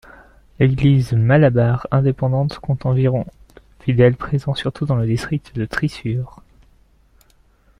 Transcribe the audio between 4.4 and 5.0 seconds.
surtout dans